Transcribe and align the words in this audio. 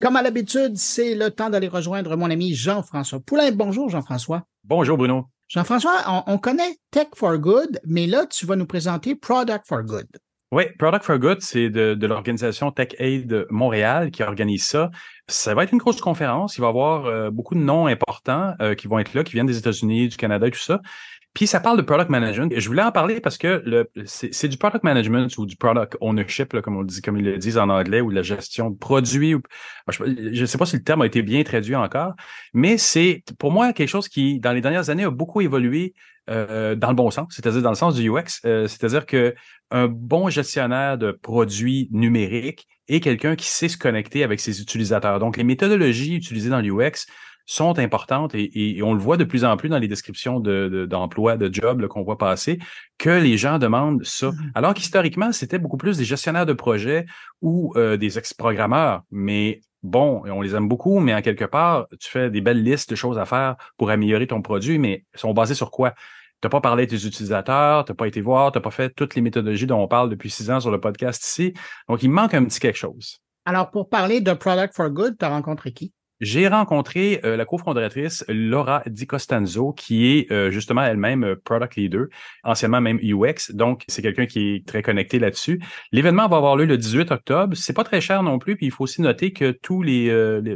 Comme 0.00 0.14
à 0.14 0.22
l'habitude, 0.22 0.76
c'est 0.76 1.16
le 1.16 1.32
temps 1.32 1.50
d'aller 1.50 1.66
rejoindre 1.66 2.16
mon 2.16 2.30
ami 2.30 2.54
Jean-François 2.54 3.18
Poulain. 3.18 3.50
Bonjour 3.50 3.88
Jean-François. 3.88 4.44
Bonjour 4.62 4.96
Bruno. 4.96 5.24
Jean-François, 5.48 6.22
on, 6.28 6.38
connaît 6.38 6.76
Tech 6.92 7.08
for 7.16 7.36
Good, 7.36 7.80
mais 7.84 8.06
là, 8.06 8.26
tu 8.26 8.46
vas 8.46 8.54
nous 8.54 8.66
présenter 8.66 9.16
Product 9.16 9.62
for 9.66 9.82
Good. 9.82 10.06
Oui, 10.52 10.64
Product 10.78 11.04
for 11.04 11.18
Good, 11.18 11.40
c'est 11.40 11.68
de, 11.68 12.06
l'organisation 12.06 12.70
Tech 12.70 12.90
Aid 12.98 13.46
Montréal 13.50 14.12
qui 14.12 14.22
organise 14.22 14.66
ça. 14.66 14.92
Ça 15.26 15.54
va 15.54 15.64
être 15.64 15.72
une 15.72 15.78
grosse 15.78 16.00
conférence. 16.00 16.56
Il 16.58 16.60
va 16.60 16.68
y 16.68 16.70
avoir 16.70 17.06
euh, 17.06 17.30
beaucoup 17.30 17.56
de 17.56 17.60
noms 17.60 17.88
importants 17.88 18.54
euh, 18.60 18.76
qui 18.76 18.86
vont 18.86 19.00
être 19.00 19.14
là, 19.14 19.24
qui 19.24 19.32
viennent 19.32 19.46
des 19.46 19.58
États-Unis, 19.58 20.08
du 20.08 20.16
Canada 20.16 20.46
et 20.46 20.52
tout 20.52 20.60
ça. 20.60 20.80
Puis 21.34 21.46
ça 21.46 21.60
parle 21.60 21.76
de 21.76 21.82
product 21.82 22.10
management. 22.10 22.52
Je 22.56 22.66
voulais 22.66 22.82
en 22.82 22.90
parler 22.90 23.20
parce 23.20 23.38
que 23.38 23.62
le, 23.64 23.90
c'est, 24.06 24.48
du 24.48 24.56
product 24.56 24.82
management 24.82 25.36
ou 25.38 25.46
du 25.46 25.56
product 25.56 25.96
ownership, 26.00 26.52
là, 26.52 26.62
comme 26.62 26.76
on 26.76 26.82
dit, 26.82 27.00
comme 27.00 27.16
ils 27.16 27.24
le 27.24 27.38
disent 27.38 27.58
en 27.58 27.68
anglais, 27.68 28.00
ou 28.00 28.10
de 28.10 28.16
la 28.16 28.22
gestion 28.22 28.70
de 28.70 28.76
produits. 28.76 29.34
je 29.88 30.40
ne 30.40 30.46
sais 30.46 30.58
pas 30.58 30.66
si 30.66 30.76
le 30.76 30.82
terme 30.82 31.02
a 31.02 31.06
été 31.06 31.22
bien 31.22 31.42
traduit 31.44 31.76
encore, 31.76 32.14
mais 32.54 32.78
c'est 32.78 33.22
pour 33.38 33.52
moi 33.52 33.72
quelque 33.72 33.88
chose 33.88 34.08
qui, 34.08 34.40
dans 34.40 34.52
les 34.52 34.60
dernières 34.60 34.90
années, 34.90 35.04
a 35.04 35.10
beaucoup 35.10 35.40
évolué 35.40 35.94
euh, 36.30 36.74
dans 36.74 36.88
le 36.88 36.94
bon 36.94 37.10
sens, 37.10 37.28
c'est-à-dire 37.30 37.62
dans 37.62 37.70
le 37.70 37.76
sens 37.76 37.94
du 37.94 38.10
UX. 38.10 38.40
Euh, 38.44 38.66
c'est-à-dire 38.66 39.06
que 39.06 39.34
un 39.70 39.86
bon 39.86 40.28
gestionnaire 40.28 40.98
de 40.98 41.12
produits 41.12 41.88
numériques 41.90 42.66
est 42.88 43.00
quelqu'un 43.00 43.36
qui 43.36 43.48
sait 43.48 43.68
se 43.68 43.78
connecter 43.78 44.24
avec 44.24 44.40
ses 44.40 44.60
utilisateurs. 44.60 45.20
Donc, 45.20 45.36
les 45.36 45.44
méthodologies 45.44 46.16
utilisées 46.16 46.50
dans 46.50 46.60
l'UX 46.60 47.06
sont 47.48 47.78
importantes 47.78 48.34
et, 48.34 48.80
on 48.82 48.92
le 48.92 49.00
voit 49.00 49.16
de 49.16 49.24
plus 49.24 49.42
en 49.42 49.56
plus 49.56 49.70
dans 49.70 49.78
les 49.78 49.88
descriptions 49.88 50.38
d'emploi, 50.38 51.38
de, 51.38 51.48
de 51.48 51.54
jobs 51.54 51.86
qu'on 51.86 52.02
voit 52.02 52.18
passer, 52.18 52.58
que 52.98 53.08
les 53.08 53.38
gens 53.38 53.58
demandent 53.58 54.04
ça. 54.04 54.30
Mmh. 54.30 54.52
Alors 54.54 54.74
qu'historiquement, 54.74 55.32
c'était 55.32 55.58
beaucoup 55.58 55.78
plus 55.78 55.96
des 55.96 56.04
gestionnaires 56.04 56.44
de 56.44 56.52
projets 56.52 57.06
ou 57.40 57.72
euh, 57.76 57.96
des 57.96 58.18
ex-programmeurs. 58.18 59.02
Mais 59.10 59.62
bon, 59.82 60.22
on 60.26 60.42
les 60.42 60.54
aime 60.54 60.68
beaucoup, 60.68 61.00
mais 61.00 61.14
en 61.14 61.22
quelque 61.22 61.46
part, 61.46 61.86
tu 61.98 62.10
fais 62.10 62.30
des 62.30 62.42
belles 62.42 62.62
listes 62.62 62.90
de 62.90 62.96
choses 62.96 63.18
à 63.18 63.24
faire 63.24 63.56
pour 63.78 63.88
améliorer 63.88 64.26
ton 64.26 64.42
produit, 64.42 64.78
mais 64.78 65.06
sont 65.14 65.32
basées 65.32 65.54
sur 65.54 65.70
quoi? 65.70 65.92
Tu 66.42 66.46
n'as 66.46 66.50
pas 66.50 66.60
parlé 66.60 66.82
à 66.82 66.86
tes 66.86 67.06
utilisateurs, 67.06 67.86
tu 67.86 67.92
n'as 67.92 67.96
pas 67.96 68.06
été 68.06 68.20
voir, 68.20 68.52
tu 68.52 68.58
n'as 68.58 68.62
pas 68.62 68.70
fait 68.70 68.90
toutes 68.90 69.14
les 69.14 69.22
méthodologies 69.22 69.66
dont 69.66 69.82
on 69.82 69.88
parle 69.88 70.10
depuis 70.10 70.28
six 70.28 70.50
ans 70.50 70.60
sur 70.60 70.70
le 70.70 70.80
podcast 70.80 71.24
ici. 71.24 71.54
Donc, 71.88 72.02
il 72.02 72.10
manque 72.10 72.34
un 72.34 72.44
petit 72.44 72.60
quelque 72.60 72.78
chose. 72.78 73.20
Alors, 73.46 73.70
pour 73.70 73.88
parler 73.88 74.20
de 74.20 74.34
Product 74.34 74.74
for 74.76 74.90
Good, 74.90 75.16
tu 75.18 75.24
as 75.24 75.30
rencontré 75.30 75.72
qui? 75.72 75.94
J'ai 76.20 76.48
rencontré 76.48 77.20
euh, 77.24 77.36
la 77.36 77.44
cofondatrice 77.44 78.24
Laura 78.28 78.82
Di 78.86 79.06
Costanzo, 79.06 79.72
qui 79.72 80.06
est 80.06 80.32
euh, 80.32 80.50
justement 80.50 80.82
elle-même 80.82 81.22
euh, 81.22 81.36
product 81.36 81.76
leader, 81.76 82.06
anciennement 82.42 82.80
même 82.80 82.98
UX. 83.02 83.52
Donc, 83.54 83.84
c'est 83.86 84.02
quelqu'un 84.02 84.26
qui 84.26 84.56
est 84.56 84.66
très 84.66 84.82
connecté 84.82 85.20
là-dessus. 85.20 85.62
L'événement 85.92 86.26
va 86.28 86.38
avoir 86.38 86.56
lieu 86.56 86.64
le 86.64 86.76
18 86.76 87.12
octobre. 87.12 87.56
C'est 87.56 87.72
pas 87.72 87.84
très 87.84 88.00
cher 88.00 88.24
non 88.24 88.40
plus, 88.40 88.56
puis 88.56 88.66
il 88.66 88.72
faut 88.72 88.84
aussi 88.84 89.00
noter 89.00 89.32
que 89.32 89.52
tous 89.52 89.82
les, 89.82 90.08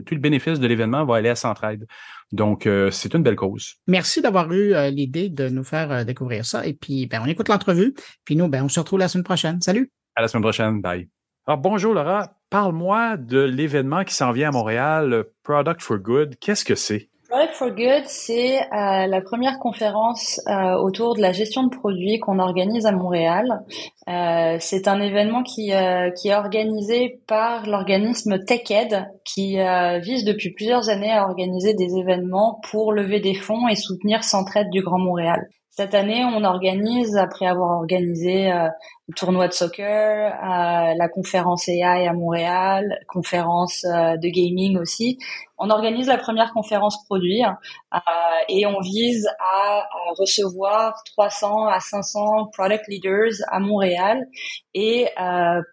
tout 0.05 0.15
le 0.15 0.21
bénéfice 0.21 0.59
de 0.59 0.67
l'événement 0.67 1.05
va 1.05 1.17
aller 1.17 1.29
à 1.29 1.37
Centraide. 1.37 1.87
Donc, 2.33 2.69
c'est 2.91 3.15
une 3.15 3.23
belle 3.23 3.37
cause. 3.37 3.75
Merci 3.87 4.23
d'avoir 4.23 4.51
eu 4.53 4.73
l'idée 4.91 5.29
de 5.29 5.49
nous 5.49 5.65
faire 5.65 6.05
découvrir 6.05 6.45
ça. 6.45 6.67
Et 6.67 6.73
puis, 6.75 7.07
ben, 7.07 7.21
on 7.23 7.27
écoute 7.27 7.49
l'entrevue. 7.49 7.95
Puis 8.25 8.37
nous, 8.37 8.49
ben, 8.49 8.65
on 8.65 8.69
se 8.69 8.81
retrouve 8.81 8.99
la 8.99 9.09
semaine 9.09 9.25
prochaine. 9.25 9.61
Salut. 9.61 9.91
À 10.17 10.23
la 10.23 10.29
semaine 10.29 10.43
prochaine. 10.43 10.81
Bye. 10.81 11.09
Alors, 11.45 11.59
bonjour 11.59 11.93
Laura. 11.93 12.35
Parle-moi 12.51 13.17
de 13.17 13.41
l'événement 13.41 14.05
qui 14.05 14.15
s'en 14.15 14.31
vient 14.31 14.51
à 14.51 14.53
Montréal, 14.53 15.25
Product 15.43 15.83
for 15.83 15.99
Good. 15.99 16.37
Qu'est-ce 16.39 16.65
que 16.65 16.77
c'est? 16.77 17.09
Product 17.29 17.55
for 17.55 17.71
Good, 17.71 18.05
c'est 18.05 18.61
euh, 18.61 19.07
la 19.09 19.21
première 19.23 19.59
conférence 19.59 20.41
euh, 20.47 20.77
autour 20.77 21.17
de 21.17 21.21
la 21.21 21.33
gestion 21.33 21.65
de 21.65 21.75
produits 21.75 22.21
qu'on 22.21 22.39
organise 22.39 22.87
à 22.87 22.93
Montréal. 22.93 23.65
Euh, 24.09 24.57
c'est 24.61 24.87
un 24.87 25.01
événement 25.01 25.43
qui, 25.43 25.73
qui 26.17 26.29
est 26.29 26.35
organisé 26.35 27.21
par 27.27 27.67
l'organisme 27.67 28.39
TechEd, 28.45 29.09
qui 29.25 29.57
vise 30.01 30.25
depuis 30.25 30.53
plusieurs 30.53 30.91
années 30.91 31.11
à 31.11 31.25
organiser 31.25 31.75
des 31.75 31.97
événements 31.97 32.61
pour 32.71 32.93
lever 32.93 33.19
des 33.19 33.35
fonds 33.35 33.67
et 33.67 33.75
soutenir 33.75 34.23
Centraide 34.23 34.71
du 34.71 34.81
Grand 34.81 35.01
Montréal. 35.01 35.49
Cette 35.75 35.95
année, 35.95 36.23
on 36.23 36.45
organise, 36.45 37.17
après 37.17 37.47
avoir 37.47 37.79
organisé 37.79 38.53
euh, 38.53 38.69
le 39.09 39.15
tournoi 39.15 39.49
de 39.49 39.55
soccer, 39.55 40.31
euh, 40.31 40.95
la 40.95 41.09
conférence 41.09 41.67
AI 41.67 42.07
à 42.07 42.13
Montréal, 42.13 42.99
conférence 43.09 43.83
euh, 43.87 44.19
de 44.19 44.29
gaming 44.29 44.77
aussi, 44.77 45.17
on 45.57 45.71
organise 45.71 46.09
la 46.09 46.19
première 46.19 46.53
conférence 46.53 47.03
produit 47.07 47.43
euh, 47.43 47.99
et 48.51 48.67
on 48.67 48.81
vise 48.81 49.27
à, 49.41 49.85
recevoir 50.19 50.93
300 51.17 51.69
à 51.69 51.81
500 51.81 52.51
product 52.53 52.85
leaders 52.89 53.33
à 53.49 53.59
Montréal 53.59 54.27
et 54.75 55.09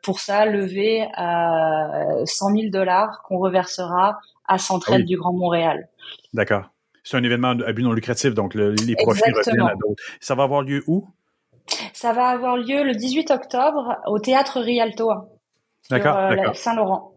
pour 0.02 0.22
ça 0.22 0.46
lever 0.46 1.06
100 1.18 2.26
000 2.56 2.70
dollars 2.72 3.22
qu'on 3.28 3.38
reversera 3.38 4.18
à 4.48 4.58
Centraide 4.58 5.04
du 5.04 5.18
Grand 5.18 5.34
Montréal. 5.34 5.90
D'accord. 6.34 6.70
C'est 7.04 7.18
un 7.18 7.24
événement 7.24 7.50
à 7.50 7.74
but 7.74 7.84
non 7.84 7.92
lucratif, 7.92 8.34
donc 8.34 8.54
les 8.56 8.96
profits 8.96 9.32
reviennent 9.32 9.62
à 9.62 9.74
d'autres. 9.76 10.04
Ça 10.20 10.36
va 10.36 10.44
avoir 10.44 10.62
lieu 10.62 10.84
où? 10.88 11.08
Ça 11.94 12.14
va 12.14 12.28
avoir 12.28 12.58
lieu 12.58 12.84
le 12.84 12.94
18 12.94 13.32
octobre 13.32 13.98
au 14.08 14.20
Théâtre 14.20 14.60
Rialto, 14.60 15.12
d'accord, 15.90 16.18
euh, 16.18 16.54
Saint-Laurent. 16.54 17.14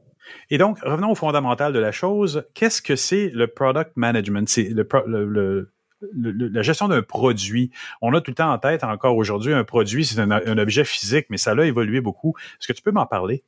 Et 0.50 0.58
donc, 0.58 0.78
revenons 0.80 1.10
au 1.10 1.14
fondamental 1.14 1.72
de 1.72 1.78
la 1.78 1.92
chose. 1.92 2.44
Qu'est-ce 2.54 2.82
que 2.82 2.96
c'est 2.96 3.30
le 3.32 3.48
product 3.48 3.92
management? 3.96 4.48
C'est 4.48 4.68
le, 4.70 5.72
la 6.12 6.62
gestion 6.62 6.88
d'un 6.88 7.02
produit. 7.02 7.70
On 8.00 8.14
a 8.14 8.20
tout 8.20 8.30
le 8.30 8.34
temps 8.36 8.52
en 8.52 8.58
tête, 8.58 8.84
encore 8.84 9.16
aujourd'hui, 9.16 9.52
un 9.52 9.64
produit, 9.64 10.04
c'est 10.04 10.20
un, 10.20 10.58
objet 10.58 10.84
physique, 10.84 11.26
mais 11.30 11.36
ça 11.36 11.52
a 11.52 11.64
évolué 11.64 12.00
beaucoup. 12.00 12.34
Est-ce 12.60 12.68
que 12.68 12.72
tu 12.72 12.82
peux 12.82 12.92
m'en 12.92 13.06
parler? 13.06 13.44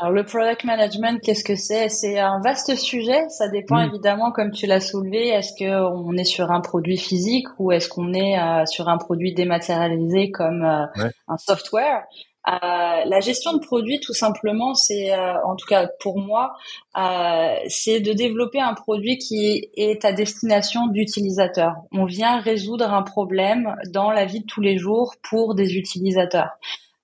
Alors 0.00 0.12
le 0.12 0.24
product 0.24 0.62
management, 0.62 1.20
qu'est-ce 1.20 1.42
que 1.42 1.56
c'est? 1.56 1.88
C'est 1.88 2.20
un 2.20 2.40
vaste 2.40 2.76
sujet. 2.76 3.28
Ça 3.30 3.48
dépend 3.48 3.78
hmm. 3.78 3.88
évidemment, 3.88 4.30
comme 4.30 4.52
tu 4.52 4.66
l'as 4.66 4.80
soulevé, 4.80 5.28
est-ce 5.28 5.52
qu'on 5.58 6.16
est 6.16 6.24
sur 6.24 6.52
un 6.52 6.60
produit 6.60 6.96
physique 6.96 7.48
ou 7.58 7.72
est-ce 7.72 7.88
qu'on 7.88 8.12
est 8.12 8.38
euh, 8.38 8.64
sur 8.66 8.88
un 8.88 8.96
produit 8.96 9.34
dématérialisé 9.34 10.30
comme 10.30 10.62
euh, 10.64 11.08
un 11.26 11.36
software? 11.36 12.04
Euh, 12.46 12.52
la 12.52 13.20
gestion 13.20 13.52
de 13.54 13.58
produits, 13.58 13.98
tout 13.98 14.14
simplement, 14.14 14.72
c'est, 14.74 15.12
en 15.14 15.56
tout 15.56 15.66
cas 15.66 15.88
pour 16.00 16.18
moi, 16.18 16.54
c'est 17.66 18.00
de 18.00 18.12
développer 18.12 18.60
un 18.60 18.74
produit 18.74 19.18
qui 19.18 19.68
est 19.76 20.04
à 20.04 20.12
destination 20.12 20.86
d'utilisateurs. 20.86 21.74
On 21.90 22.04
vient 22.04 22.38
résoudre 22.38 22.94
un 22.94 23.02
problème 23.02 23.74
dans 23.92 24.12
la 24.12 24.24
vie 24.24 24.40
de 24.40 24.46
tous 24.46 24.60
les 24.60 24.78
jours 24.78 25.16
pour 25.28 25.56
des 25.56 25.76
utilisateurs. 25.76 26.52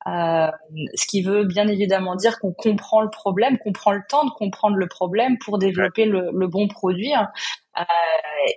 Euh, 0.07 0.51
ce 0.95 1.07
qui 1.07 1.23
veut 1.23 1.45
bien 1.45 1.67
évidemment 1.67 2.15
dire 2.15 2.39
qu'on 2.39 2.53
comprend 2.53 3.01
le 3.01 3.09
problème, 3.09 3.57
qu'on 3.59 3.73
prend 3.73 3.93
le 3.93 4.03
temps 4.09 4.25
de 4.25 4.31
comprendre 4.31 4.77
le 4.77 4.87
problème 4.87 5.39
pour 5.39 5.59
développer 5.59 6.05
le, 6.05 6.47
bon 6.47 6.69
produit 6.69 7.15
hein, 7.15 7.31
euh, 7.79 7.85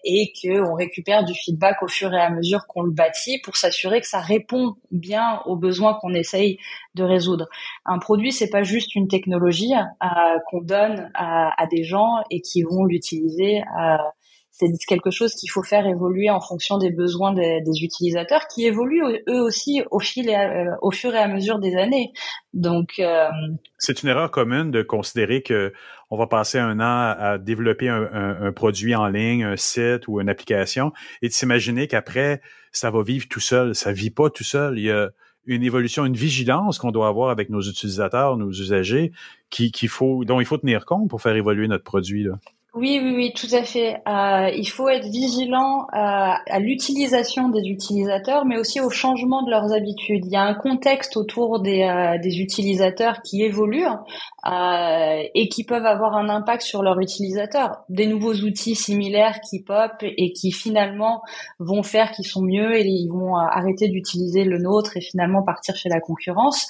et 0.03 0.33
qu'on 0.41 0.73
récupère 0.73 1.23
du 1.23 1.33
feedback 1.33 1.81
au 1.81 1.87
fur 1.87 2.13
et 2.13 2.19
à 2.19 2.29
mesure 2.29 2.67
qu'on 2.67 2.81
le 2.81 2.91
bâtit 2.91 3.39
pour 3.43 3.55
s'assurer 3.55 4.01
que 4.01 4.07
ça 4.07 4.19
répond 4.19 4.75
bien 4.91 5.41
aux 5.45 5.55
besoins 5.55 5.97
qu'on 6.01 6.13
essaye 6.13 6.57
de 6.95 7.03
résoudre. 7.03 7.47
Un 7.85 7.99
produit, 7.99 8.33
c'est 8.33 8.49
pas 8.49 8.63
juste 8.63 8.95
une 8.95 9.07
technologie 9.07 9.73
euh, 9.73 10.07
qu'on 10.49 10.61
donne 10.61 11.09
à, 11.13 11.53
à, 11.61 11.65
des 11.67 11.83
gens 11.83 12.23
et 12.29 12.41
qui 12.41 12.63
vont 12.63 12.83
l'utiliser 12.83 13.61
euh, 13.61 13.97
c'est 14.59 14.71
quelque 14.87 15.11
chose 15.11 15.33
qu'il 15.35 15.49
faut 15.51 15.63
faire 15.63 15.85
évoluer 15.85 16.29
en 16.29 16.41
fonction 16.41 16.77
des 16.77 16.89
besoins 16.89 17.33
des, 17.33 17.61
utilisateurs 17.81 18.47
qui 18.47 18.65
évoluent 18.65 19.21
eux 19.27 19.41
aussi 19.41 19.83
au 19.91 19.99
fil 19.99 20.29
et 20.29 20.35
euh, 20.35 20.75
au 20.81 20.91
fur 20.91 21.13
et 21.13 21.19
à 21.19 21.27
mesure 21.27 21.59
des 21.59 21.75
années. 21.75 22.11
Donc 22.53 22.93
euh, 22.99 23.27
c'est 23.77 24.01
une 24.01 24.09
erreur 24.09 24.31
commune 24.31 24.71
de 24.71 24.81
considérer 24.81 25.43
que 25.43 25.73
on 26.09 26.17
va 26.17 26.27
passer 26.27 26.57
un 26.57 26.79
an 26.79 27.15
à 27.19 27.37
développer 27.37 27.89
un, 27.89 28.51
produit 28.53 28.95
en 28.95 29.07
ligne, 29.07 29.43
un 29.43 29.57
site 29.57 30.07
ou 30.07 30.21
une 30.21 30.29
application 30.29 30.93
et 31.21 31.27
de 31.27 31.33
s'imaginer 31.33 31.87
qu'après 31.87 32.41
ça 32.71 32.89
va 32.89 33.03
vivre 33.03 33.27
tout 33.29 33.41
seul. 33.41 33.75
Ça 33.75 33.91
vit 33.91 34.09
pas 34.09 34.29
tout 34.29 34.45
seul. 34.45 34.79
Il 34.79 34.85
y 34.85 34.91
a 34.91 35.09
une 35.45 35.63
évolution, 35.63 36.05
une 36.05 36.15
vigilance 36.15 36.77
qu'on 36.79 36.91
doit 36.91 37.07
avoir 37.07 37.29
avec 37.29 37.49
nos 37.49 37.61
utilisateurs, 37.61 38.37
nos 38.37 38.51
usagers, 38.51 39.11
qui, 39.49 39.71
qu'il 39.71 39.89
faut, 39.89 40.23
dont 40.25 40.39
il 40.39 40.45
faut 40.45 40.57
tenir 40.57 40.85
compte 40.85 41.09
pour 41.09 41.21
faire 41.21 41.35
évoluer 41.35 41.67
notre 41.67 41.83
produit. 41.83 42.23
Là. 42.23 42.33
Oui, 42.79 42.99
oui, 43.01 43.13
oui, 43.15 43.33
tout 43.33 43.47
à 43.55 43.63
fait. 43.63 43.95
Euh, 44.07 44.51
il 44.55 44.67
faut 44.69 44.87
être 44.87 45.07
vigilant 45.07 45.87
euh, 45.93 45.95
à 45.95 46.59
l'utilisation 46.59 47.49
des 47.49 47.69
utilisateurs, 47.69 48.45
mais 48.45 48.59
aussi 48.59 48.79
au 48.81 48.91
changement 48.91 49.41
de 49.41 49.49
leurs 49.49 49.73
habitudes. 49.73 50.23
Il 50.27 50.31
y 50.31 50.35
a 50.35 50.43
un 50.43 50.53
contexte 50.53 51.17
autour 51.17 51.59
des, 51.59 51.81
euh, 51.81 52.19
utilisateurs 52.23 53.23
qui 53.23 53.41
évolue 53.41 53.83
euh, 53.83 55.23
et 55.33 55.49
qui 55.49 55.63
peuvent 55.63 55.87
avoir 55.87 56.13
un 56.17 56.29
impact 56.29 56.61
sur 56.61 56.83
leurs 56.83 56.99
utilisateurs. 56.99 57.79
Des 57.89 58.05
nouveaux 58.05 58.35
outils 58.35 58.75
similaires 58.75 59.39
qui 59.41 59.63
pop 59.63 59.93
et 60.03 60.31
qui 60.33 60.51
finalement 60.51 61.23
vont 61.57 61.81
faire 61.81 62.11
qu'ils 62.11 62.27
sont 62.27 62.43
mieux 62.43 62.75
et 62.75 62.85
ils 62.85 63.09
vont 63.09 63.37
arrêter 63.37 63.87
d'utiliser 63.87 64.43
le 64.43 64.59
nôtre 64.59 64.97
et 64.97 65.01
finalement 65.01 65.41
partir 65.41 65.75
chez 65.75 65.89
la 65.89 65.99
concurrence. 65.99 66.67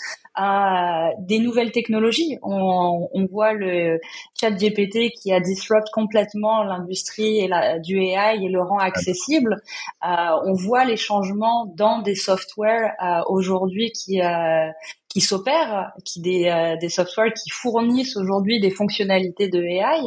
des 1.19 1.39
nouvelles 1.39 1.74
technologies. 1.74 2.38
On, 2.44 3.09
on 3.12 3.25
voit 3.25 3.51
le 3.51 4.00
chat 4.39 4.51
GPT 4.51 5.12
qui 5.19 5.33
a 5.33 5.42
disrupt 5.42 5.89
complètement 5.97 6.61
l'industrie 6.61 7.39
et 7.39 7.47
la, 7.47 7.79
du 7.79 7.97
AI 7.97 8.35
et 8.44 8.49
le 8.49 8.61
rend 8.61 8.77
accessible. 8.77 9.59
Euh, 10.05 10.07
on 10.45 10.53
voit 10.53 10.85
les 10.85 10.95
changements 10.95 11.65
dans 11.75 12.03
des 12.03 12.13
softwares 12.13 12.91
euh, 13.03 13.21
aujourd'hui 13.27 13.91
qui 13.91 14.21
euh, 14.21 14.69
qui 15.09 15.21
s'opèrent, 15.21 15.91
qui 16.05 16.21
des, 16.21 16.75
des 16.79 16.89
softwares 16.89 17.33
qui 17.33 17.49
fournissent 17.49 18.15
aujourd'hui 18.17 18.59
des 18.59 18.69
fonctionnalités 18.69 19.47
de 19.47 19.63
AI, 19.63 20.03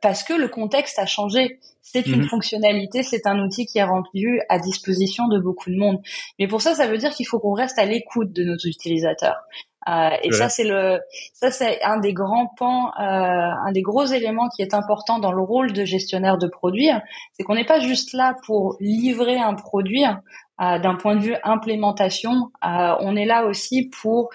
parce 0.00 0.22
que 0.22 0.32
le 0.32 0.48
contexte 0.48 0.98
a 0.98 1.04
changé. 1.04 1.58
C'est 1.82 2.06
une 2.06 2.22
mhm. 2.22 2.28
fonctionnalité, 2.28 3.02
c'est 3.02 3.26
un 3.26 3.38
outil 3.40 3.66
qui 3.66 3.78
est 3.78 3.84
rendu 3.84 4.40
à 4.48 4.58
disposition 4.58 5.28
de 5.28 5.38
beaucoup 5.38 5.68
de 5.68 5.76
monde. 5.76 5.98
Mais 6.38 6.46
pour 6.46 6.62
ça, 6.62 6.74
ça 6.74 6.86
veut 6.86 6.96
dire 6.96 7.10
qu'il 7.10 7.26
faut 7.26 7.40
qu'on 7.40 7.52
reste 7.52 7.78
à 7.78 7.84
l'écoute 7.84 8.32
de 8.32 8.44
nos 8.44 8.56
utilisateurs. 8.56 9.42
Euh, 9.88 10.10
et 10.22 10.30
ça, 10.32 10.48
c'est 10.48 10.64
le, 10.64 11.00
ça 11.34 11.50
c'est 11.50 11.82
un 11.82 11.98
des 11.98 12.12
grands 12.12 12.52
pans, 12.56 12.92
euh, 12.98 13.02
un 13.02 13.72
des 13.72 13.82
gros 13.82 14.04
éléments 14.04 14.48
qui 14.48 14.62
est 14.62 14.74
important 14.74 15.18
dans 15.18 15.32
le 15.32 15.42
rôle 15.42 15.72
de 15.72 15.84
gestionnaire 15.84 16.38
de 16.38 16.46
produits, 16.46 16.90
c'est 17.32 17.42
qu'on 17.42 17.54
n'est 17.54 17.64
pas 17.64 17.80
juste 17.80 18.12
là 18.12 18.34
pour 18.46 18.76
livrer 18.80 19.38
un 19.38 19.54
produit 19.54 20.04
euh, 20.04 20.78
d'un 20.78 20.94
point 20.94 21.16
de 21.16 21.20
vue 21.20 21.36
implémentation. 21.42 22.50
Euh, 22.64 22.94
on 23.00 23.16
est 23.16 23.24
là 23.24 23.46
aussi 23.46 23.90
pour 24.00 24.30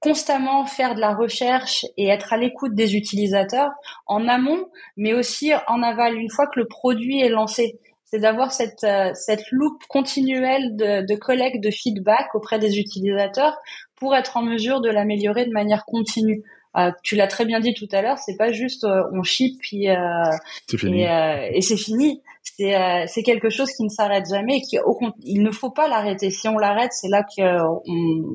constamment 0.00 0.64
faire 0.66 0.94
de 0.94 1.00
la 1.00 1.14
recherche 1.14 1.84
et 1.96 2.08
être 2.08 2.32
à 2.32 2.36
l'écoute 2.36 2.74
des 2.74 2.96
utilisateurs 2.96 3.70
en 4.06 4.26
amont, 4.26 4.66
mais 4.96 5.12
aussi 5.14 5.52
en 5.68 5.82
aval 5.82 6.16
une 6.16 6.30
fois 6.30 6.46
que 6.46 6.58
le 6.58 6.66
produit 6.66 7.20
est 7.20 7.28
lancé 7.28 7.78
c'est 8.12 8.18
d'avoir 8.18 8.52
cette 8.52 8.84
euh, 8.84 9.10
cette 9.14 9.50
loupe 9.50 9.82
continuelle 9.88 10.76
de, 10.76 11.06
de 11.06 11.14
collecte 11.18 11.62
de 11.62 11.70
feedback 11.70 12.34
auprès 12.34 12.58
des 12.58 12.78
utilisateurs 12.78 13.56
pour 14.02 14.16
être 14.16 14.36
en 14.36 14.42
mesure 14.42 14.80
de 14.80 14.90
l'améliorer 14.90 15.46
de 15.46 15.52
manière 15.52 15.84
continue. 15.84 16.42
Euh, 16.76 16.90
tu 17.04 17.14
l'as 17.14 17.28
très 17.28 17.44
bien 17.44 17.60
dit 17.60 17.72
tout 17.72 17.86
à 17.92 18.02
l'heure, 18.02 18.18
c'est 18.18 18.36
pas 18.36 18.50
juste 18.50 18.82
euh, 18.82 19.04
on 19.12 19.22
ship 19.22 19.60
puis 19.60 19.86
et, 21.04 21.54
et 21.54 21.60
c'est 21.60 21.76
fini. 21.76 22.20
C'est 22.42 22.74
c'est 23.06 23.22
quelque 23.22 23.48
chose 23.48 23.70
qui 23.70 23.84
ne 23.84 23.88
s'arrête 23.88 24.24
jamais 24.28 24.56
et 24.56 24.60
qui 24.62 24.76
au 24.80 24.98
il 25.22 25.44
ne 25.44 25.52
faut 25.52 25.70
pas 25.70 25.86
l'arrêter. 25.86 26.30
Si 26.30 26.48
on 26.48 26.58
l'arrête, 26.58 26.90
c'est 26.92 27.08
là 27.08 27.22
qu'on 27.22 27.80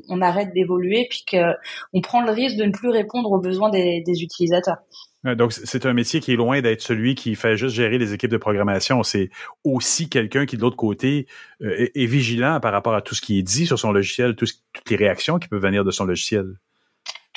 on 0.07 0.21
arrête 0.21 0.53
d'évoluer 0.53 1.07
puis 1.09 1.25
que 1.29 1.53
on 1.91 1.99
prend 1.99 2.21
le 2.21 2.31
risque 2.31 2.55
de 2.55 2.63
ne 2.63 2.71
plus 2.71 2.89
répondre 2.89 3.29
aux 3.29 3.41
besoins 3.41 3.69
des, 3.69 4.01
des 4.05 4.23
utilisateurs. 4.23 4.77
Donc, 5.23 5.51
c'est 5.51 5.85
un 5.85 5.93
métier 5.93 6.19
qui 6.19 6.31
est 6.31 6.35
loin 6.35 6.61
d'être 6.61 6.81
celui 6.81 7.15
qui 7.15 7.35
fait 7.35 7.57
juste 7.57 7.75
gérer 7.75 7.97
les 7.97 8.13
équipes 8.13 8.29
de 8.29 8.37
programmation. 8.37 9.03
C'est 9.03 9.29
aussi 9.63 10.09
quelqu'un 10.09 10.45
qui, 10.45 10.57
de 10.57 10.61
l'autre 10.61 10.77
côté, 10.77 11.27
euh, 11.61 11.87
est, 11.93 12.05
vigilant 12.05 12.59
par 12.59 12.71
rapport 12.71 12.93
à 12.93 13.01
tout 13.01 13.15
ce 13.15 13.21
qui 13.21 13.39
est 13.39 13.43
dit 13.43 13.65
sur 13.65 13.79
son 13.79 13.91
logiciel, 13.91 14.35
toutes 14.35 14.53
les 14.89 14.95
réactions 14.95 15.39
qui 15.39 15.47
peuvent 15.47 15.61
venir 15.61 15.83
de 15.83 15.91
son 15.91 16.05
logiciel. 16.05 16.53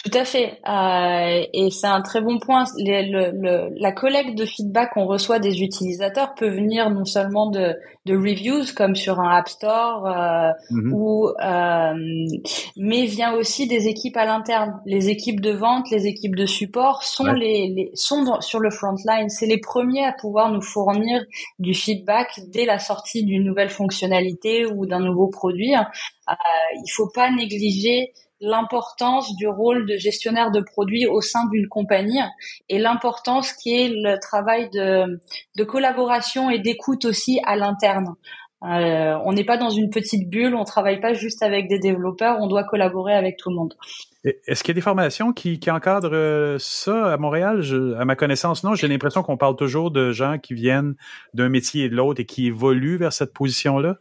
Tout 0.02 0.16
à 0.16 0.24
fait. 0.24 0.58
Euh, 0.66 1.44
et 1.52 1.70
c'est 1.70 1.86
un 1.86 2.00
très 2.00 2.22
bon 2.22 2.38
point. 2.38 2.64
le, 2.78 3.68
la 3.78 3.92
collecte 3.92 4.34
de 4.38 4.46
feedback 4.46 4.94
qu'on 4.94 5.04
reçoit 5.04 5.38
des 5.38 5.60
utilisateurs 5.60 6.34
peut 6.34 6.48
venir 6.48 6.88
non 6.88 7.04
seulement 7.04 7.50
de, 7.50 7.74
de 8.06 8.16
reviews 8.16 8.64
comme 8.74 8.96
sur 8.96 9.20
un 9.20 9.30
App 9.36 9.48
Store, 9.48 10.06
euh, 10.06 10.52
mm-hmm. 10.70 10.92
ou, 10.94 11.28
euh, 11.28 12.38
mais 12.78 13.04
vient 13.04 13.34
aussi 13.34 13.66
des 13.66 13.88
équipes 13.88 14.16
à 14.16 14.24
l'interne. 14.24 14.80
Les 14.86 15.10
équipes 15.10 15.40
de 15.40 15.52
vente, 15.52 15.90
les 15.90 16.06
équipes 16.06 16.34
de 16.34 16.46
support 16.46 17.02
sont 17.02 17.32
les, 17.32 17.68
les, 17.68 17.90
sont 17.92 18.40
sur 18.40 18.60
le 18.60 18.70
front 18.70 18.94
line. 19.04 19.28
C'est 19.28 19.46
les 19.46 19.60
premiers 19.60 20.06
à 20.06 20.12
pouvoir 20.12 20.50
nous 20.50 20.62
fournir 20.62 21.22
du 21.58 21.74
feedback 21.74 22.40
dès 22.48 22.64
la 22.64 22.78
sortie 22.78 23.22
d'une 23.22 23.44
nouvelle 23.44 23.70
fonctionnalité 23.70 24.64
ou 24.64 24.86
d'un 24.86 25.00
nouveau 25.00 25.28
produit. 25.28 25.74
Euh, 25.74 26.32
il 26.74 26.90
faut 26.90 27.10
pas 27.14 27.30
négliger 27.30 28.14
l'importance 28.40 29.34
du 29.36 29.46
rôle 29.46 29.86
de 29.86 29.96
gestionnaire 29.96 30.50
de 30.50 30.60
produits 30.60 31.06
au 31.06 31.20
sein 31.20 31.46
d'une 31.50 31.68
compagnie 31.68 32.20
et 32.68 32.78
l'importance 32.78 33.52
qui 33.52 33.74
est 33.74 33.88
le 33.88 34.18
travail 34.18 34.70
de, 34.70 35.20
de 35.56 35.64
collaboration 35.64 36.50
et 36.50 36.58
d'écoute 36.58 37.04
aussi 37.04 37.40
à 37.44 37.56
l'interne. 37.56 38.14
Euh, 38.62 39.16
on 39.24 39.32
n'est 39.32 39.44
pas 39.44 39.56
dans 39.56 39.70
une 39.70 39.88
petite 39.88 40.28
bulle, 40.28 40.54
on 40.54 40.64
travaille 40.64 41.00
pas 41.00 41.14
juste 41.14 41.42
avec 41.42 41.66
des 41.68 41.78
développeurs, 41.78 42.36
on 42.40 42.46
doit 42.46 42.64
collaborer 42.64 43.14
avec 43.14 43.38
tout 43.38 43.48
le 43.48 43.56
monde. 43.56 43.74
Est-ce 44.22 44.62
qu'il 44.62 44.72
y 44.72 44.74
a 44.74 44.78
des 44.78 44.82
formations 44.82 45.32
qui, 45.32 45.58
encadrent 45.70 46.12
euh, 46.12 46.56
ça 46.58 47.10
à 47.10 47.16
Montréal? 47.16 47.62
à 47.98 48.04
ma 48.04 48.16
connaissance, 48.16 48.62
non. 48.62 48.74
J'ai 48.74 48.86
l'impression 48.86 49.22
qu'on 49.22 49.38
parle 49.38 49.56
toujours 49.56 49.90
de 49.90 50.12
gens 50.12 50.36
qui 50.38 50.52
viennent 50.52 50.94
d'un 51.32 51.48
métier 51.48 51.84
et 51.84 51.88
de 51.88 51.96
l'autre 51.96 52.20
et 52.20 52.26
qui 52.26 52.48
évoluent 52.48 52.98
vers 52.98 53.14
cette 53.14 53.32
position-là. 53.32 53.96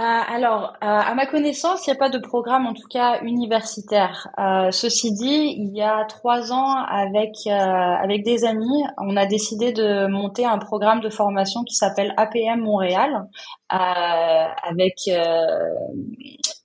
Euh, 0.00 0.02
alors, 0.02 0.72
euh, 0.82 0.86
à 0.86 1.14
ma 1.14 1.26
connaissance, 1.26 1.86
il 1.86 1.90
n'y 1.90 1.96
a 1.96 1.98
pas 1.98 2.08
de 2.08 2.16
programme, 2.16 2.64
en 2.66 2.72
tout 2.72 2.88
cas 2.88 3.20
universitaire. 3.20 4.28
Euh, 4.38 4.70
ceci 4.70 5.12
dit, 5.12 5.54
il 5.58 5.76
y 5.76 5.82
a 5.82 6.06
trois 6.06 6.52
ans, 6.52 6.74
avec 6.86 7.46
avec 7.46 8.24
des 8.24 8.46
amis, 8.46 8.82
on 8.96 9.16
a 9.18 9.26
décidé 9.26 9.72
de 9.72 10.06
monter 10.06 10.46
un 10.46 10.56
programme 10.58 11.00
de 11.00 11.10
formation 11.10 11.64
qui 11.64 11.74
s'appelle 11.74 12.14
APM 12.16 12.60
Montréal, 12.60 13.26
avec 13.68 14.94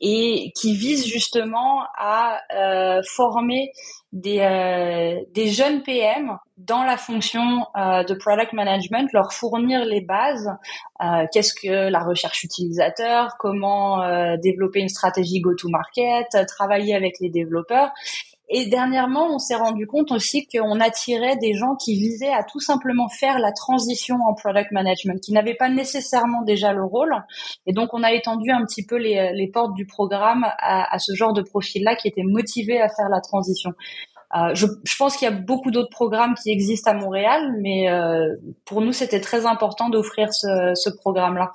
et 0.08 0.52
qui 0.56 0.76
vise 0.76 1.06
justement 1.06 1.82
à 1.98 2.40
former 3.16 3.72
des, 4.16 4.40
euh, 4.40 5.46
jeunes 5.52 5.84
PM 5.84 6.38
dans 6.58 6.84
la 6.84 6.96
fonction 6.96 7.66
euh, 7.76 8.04
de 8.04 8.14
product 8.14 8.54
management, 8.54 9.12
leur 9.12 9.34
fournir 9.34 9.84
les 9.84 10.00
bases. 10.00 10.50
Euh, 11.04 11.26
Qu'est-ce 11.34 11.54
que 11.54 11.90
la 11.90 12.00
recherche 12.00 12.44
utilisateur 12.46 13.36
Comment 13.40 14.02
euh, 14.04 14.38
développer 14.42 14.80
une 14.80 14.90
stratégie 14.90 15.42
go-to-market 15.42 16.28
Travailler 16.48 16.96
avec 16.96 17.20
les 17.20 17.30
développeurs. 17.30 17.92
Et 18.50 18.68
dernièrement, 18.68 19.28
on 19.34 19.40
s'est 19.40 19.56
rendu 19.56 19.88
compte 19.88 20.12
aussi 20.12 20.46
qu'on 20.48 20.80
attirait 20.80 21.36
des 21.38 21.54
gens 21.54 21.76
qui 21.76 21.96
visaient 21.96 22.34
à 22.34 22.44
tout 22.44 22.60
simplement 22.60 23.10
faire 23.10 23.40
la 23.40 23.52
transition 23.52 24.18
en 24.28 24.34
product 24.34 24.72
management, 24.72 25.20
qui 25.20 25.34
n'avaient 25.34 25.56
pas 25.56 25.70
nécessairement 25.70 26.44
déjà 26.44 26.72
le 26.74 26.84
rôle. 26.84 27.14
Et 27.66 27.74
donc, 27.74 27.94
on 27.94 28.04
a 28.04 28.12
étendu 28.14 28.52
un 28.52 28.64
petit 28.66 28.86
peu 28.86 28.98
les, 28.98 29.32
les 29.34 29.48
portes 29.48 29.74
du 29.74 29.86
programme 29.86 30.44
à, 30.44 30.94
à 30.94 31.00
ce 31.00 31.16
genre 31.16 31.34
de 31.34 31.42
profil-là 31.42 31.96
qui 31.96 32.08
étaient 32.08 32.24
motivés 32.24 32.80
à 32.80 32.90
faire 32.90 33.10
la 33.10 33.22
transition. 33.22 33.72
Euh, 34.36 34.54
je, 34.54 34.66
je, 34.84 34.96
pense 34.98 35.16
qu'il 35.16 35.30
y 35.30 35.32
a 35.32 35.36
beaucoup 35.36 35.72
d'autres 35.72 35.90
programmes 35.90 36.34
qui 36.34 36.50
existent 36.50 36.92
à 36.92 36.94
Montréal, 36.94 37.54
mais 37.62 37.90
euh, 37.90 38.36
pour 38.66 38.82
nous, 38.82 38.92
c'était 38.92 39.22
très 39.22 39.46
important 39.46 39.90
d'offrir 39.90 40.34
ce, 40.34 40.74
ce 40.76 40.90
programme-là 40.90 41.52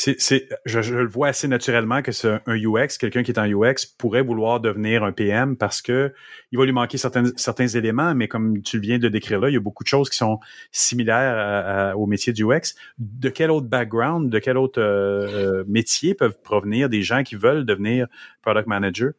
c'est, 0.00 0.48
je, 0.64 0.80
je, 0.80 0.94
le 0.94 1.06
vois 1.06 1.28
assez 1.28 1.46
naturellement 1.46 2.00
que 2.00 2.10
c'est 2.10 2.40
un 2.46 2.56
UX, 2.56 2.96
quelqu'un 2.98 3.22
qui 3.22 3.32
est 3.32 3.38
en 3.38 3.44
UX 3.44 3.86
pourrait 3.98 4.22
vouloir 4.22 4.58
devenir 4.58 5.04
un 5.04 5.12
PM 5.12 5.56
parce 5.56 5.82
que 5.82 6.14
il 6.52 6.58
va 6.58 6.64
lui 6.64 6.72
manquer 6.72 6.96
certains, 6.96 7.24
certains 7.36 7.68
éléments, 7.68 8.14
mais 8.14 8.26
comme 8.26 8.62
tu 8.62 8.80
viens 8.80 8.98
de 8.98 9.08
décrire 9.08 9.40
là, 9.40 9.50
il 9.50 9.54
y 9.54 9.56
a 9.58 9.60
beaucoup 9.60 9.84
de 9.84 9.88
choses 9.88 10.08
qui 10.08 10.16
sont 10.16 10.40
similaires 10.72 11.94
au 11.98 12.06
métier 12.06 12.32
du 12.32 12.44
UX. 12.44 12.74
De 12.98 13.28
quel 13.28 13.50
autre 13.50 13.66
background, 13.66 14.30
de 14.30 14.38
quel 14.38 14.56
autre 14.56 14.80
euh, 14.80 15.64
métier 15.68 16.14
peuvent 16.14 16.40
provenir 16.42 16.88
des 16.88 17.02
gens 17.02 17.22
qui 17.22 17.36
veulent 17.36 17.66
devenir 17.66 18.06
product 18.42 18.68
manager? 18.68 19.12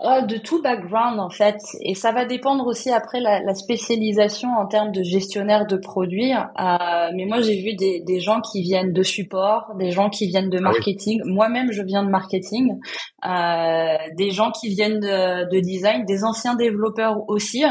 Oh, 0.00 0.20
de 0.24 0.36
tout 0.36 0.62
background 0.62 1.18
en 1.18 1.28
fait, 1.28 1.56
et 1.80 1.96
ça 1.96 2.12
va 2.12 2.24
dépendre 2.24 2.64
aussi 2.68 2.88
après 2.88 3.18
la, 3.18 3.40
la 3.42 3.52
spécialisation 3.54 4.48
en 4.48 4.68
termes 4.68 4.92
de 4.92 5.02
gestionnaire 5.02 5.66
de 5.66 5.76
produits. 5.76 6.32
Euh, 6.32 7.10
mais 7.16 7.26
moi 7.26 7.40
j'ai 7.40 7.60
vu 7.60 7.74
des, 7.74 7.98
des, 8.06 8.20
gens 8.20 8.40
qui 8.40 8.62
viennent 8.62 8.92
de 8.92 9.02
support, 9.02 9.74
des 9.76 9.90
gens 9.90 10.08
qui 10.08 10.28
viennent 10.28 10.50
de 10.50 10.58
ah 10.58 10.60
marketing. 10.60 11.20
Moi-même 11.24 11.72
je 11.72 11.82
viens 11.82 12.04
de 12.04 12.10
marketing, 12.10 12.78
euh, 13.26 13.96
des 14.16 14.30
gens 14.30 14.52
qui 14.52 14.68
viennent 14.68 15.00
de, 15.00 15.50
de, 15.52 15.58
design, 15.58 16.04
des 16.04 16.22
anciens 16.22 16.54
développeurs 16.54 17.28
aussi, 17.28 17.64